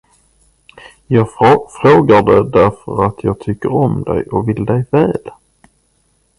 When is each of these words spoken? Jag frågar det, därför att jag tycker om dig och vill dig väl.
Jag 1.07 1.27
frågar 1.81 2.21
det, 2.23 2.49
därför 2.49 3.05
att 3.05 3.23
jag 3.23 3.39
tycker 3.39 3.71
om 3.73 4.03
dig 4.03 4.23
och 4.23 4.49
vill 4.49 4.65
dig 4.65 4.85
väl. 4.91 5.29